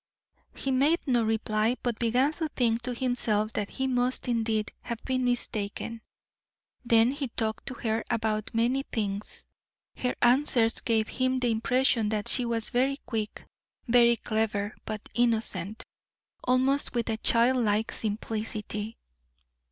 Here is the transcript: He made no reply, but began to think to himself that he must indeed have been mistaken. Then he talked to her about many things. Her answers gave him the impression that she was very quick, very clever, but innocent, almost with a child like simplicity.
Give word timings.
He 0.55 0.71
made 0.71 0.97
no 1.05 1.23
reply, 1.23 1.77
but 1.83 1.99
began 1.99 2.31
to 2.33 2.49
think 2.49 2.81
to 2.81 2.95
himself 2.95 3.53
that 3.53 3.69
he 3.69 3.85
must 3.85 4.27
indeed 4.27 4.71
have 4.81 4.97
been 5.05 5.23
mistaken. 5.23 6.01
Then 6.83 7.11
he 7.11 7.27
talked 7.27 7.67
to 7.67 7.75
her 7.75 8.03
about 8.09 8.51
many 8.51 8.81
things. 8.91 9.45
Her 9.95 10.15
answers 10.19 10.79
gave 10.79 11.07
him 11.07 11.37
the 11.39 11.51
impression 11.51 12.09
that 12.09 12.29
she 12.29 12.45
was 12.45 12.71
very 12.71 12.97
quick, 13.05 13.45
very 13.87 14.15
clever, 14.15 14.73
but 14.85 15.07
innocent, 15.13 15.83
almost 16.43 16.95
with 16.95 17.07
a 17.07 17.17
child 17.17 17.57
like 17.57 17.91
simplicity. 17.91 18.97